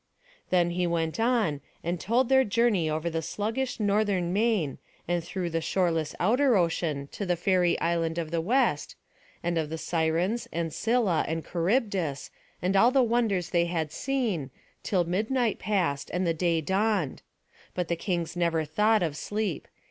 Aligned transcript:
Then 0.49 0.71
he 0.71 0.87
went 0.87 1.19
on, 1.19 1.61
and 1.83 1.99
told 2.01 2.27
their 2.27 2.43
journey 2.43 2.89
over 2.89 3.07
the 3.07 3.21
sluggish 3.21 3.79
northern 3.79 4.33
main, 4.33 4.79
and 5.07 5.23
through 5.23 5.51
the 5.51 5.61
shoreless 5.61 6.15
outer 6.19 6.57
ocean, 6.57 7.07
to 7.11 7.23
the 7.23 7.35
fairy 7.35 7.79
island 7.79 8.17
of 8.17 8.31
the 8.31 8.41
West; 8.41 8.95
and 9.43 9.59
of 9.59 9.69
the 9.69 9.77
Sirens, 9.77 10.47
and 10.51 10.73
Scylla, 10.73 11.23
and 11.27 11.45
Charybdis, 11.45 12.31
and 12.63 12.75
all 12.75 12.89
the 12.89 13.03
wonders 13.03 13.51
they 13.51 13.65
had 13.65 13.91
seen, 13.91 14.49
till 14.81 15.03
midnight 15.03 15.59
passed, 15.59 16.09
and 16.11 16.25
the 16.25 16.33
day 16.33 16.61
dawned; 16.61 17.21
but 17.75 17.87
the 17.87 17.95
kings 17.95 18.35
never 18.35 18.65
thought 18.65 19.03
of 19.03 19.15
sleep. 19.15 19.67